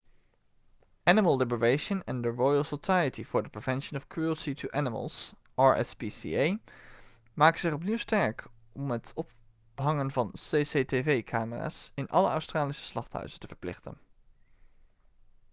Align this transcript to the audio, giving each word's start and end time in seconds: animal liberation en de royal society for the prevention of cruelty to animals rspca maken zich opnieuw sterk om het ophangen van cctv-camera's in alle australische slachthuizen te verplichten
animal 1.05 1.37
liberation 1.37 2.01
en 2.07 2.21
de 2.23 2.31
royal 2.31 2.63
society 2.63 3.21
for 3.23 3.43
the 3.43 3.49
prevention 3.49 3.95
of 3.97 4.07
cruelty 4.09 4.55
to 4.55 4.67
animals 4.73 5.35
rspca 5.59 6.59
maken 7.37 7.59
zich 7.59 7.71
opnieuw 7.73 7.97
sterk 7.97 8.45
om 8.71 8.89
het 8.91 9.13
ophangen 9.15 10.11
van 10.11 10.31
cctv-camera's 10.31 11.91
in 11.93 12.07
alle 12.09 12.29
australische 12.29 12.85
slachthuizen 12.85 13.39
te 13.39 13.47
verplichten 13.47 13.97